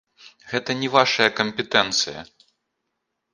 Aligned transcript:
Гэта 0.53 0.75
не 0.79 0.89
вашая 0.95 1.27
кампетэнцыя! 1.41 2.25